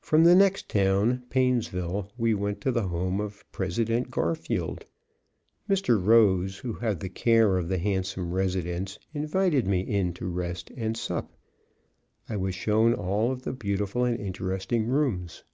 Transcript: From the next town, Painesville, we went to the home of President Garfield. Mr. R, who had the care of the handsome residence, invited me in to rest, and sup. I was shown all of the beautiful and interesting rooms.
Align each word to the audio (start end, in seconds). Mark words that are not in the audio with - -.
From 0.00 0.24
the 0.24 0.34
next 0.34 0.68
town, 0.68 1.22
Painesville, 1.30 2.10
we 2.18 2.34
went 2.34 2.60
to 2.62 2.72
the 2.72 2.88
home 2.88 3.20
of 3.20 3.44
President 3.52 4.10
Garfield. 4.10 4.86
Mr. 5.70 6.00
R, 6.04 6.62
who 6.64 6.72
had 6.80 6.98
the 6.98 7.08
care 7.08 7.56
of 7.56 7.68
the 7.68 7.78
handsome 7.78 8.32
residence, 8.34 8.98
invited 9.14 9.68
me 9.68 9.82
in 9.82 10.12
to 10.14 10.26
rest, 10.26 10.72
and 10.76 10.96
sup. 10.96 11.30
I 12.28 12.36
was 12.36 12.56
shown 12.56 12.92
all 12.92 13.30
of 13.30 13.42
the 13.42 13.52
beautiful 13.52 14.02
and 14.04 14.18
interesting 14.18 14.86
rooms. 14.88 15.44